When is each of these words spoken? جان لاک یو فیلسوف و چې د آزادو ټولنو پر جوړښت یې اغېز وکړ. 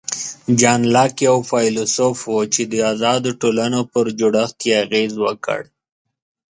جان 0.59 0.81
لاک 0.93 1.13
یو 1.27 1.37
فیلسوف 1.49 2.19
و 2.31 2.35
چې 2.53 2.61
د 2.71 2.73
آزادو 2.91 3.31
ټولنو 3.41 3.81
پر 3.91 4.05
جوړښت 4.19 4.57
یې 4.67 4.73
اغېز 4.85 5.13
وکړ. 5.23 5.61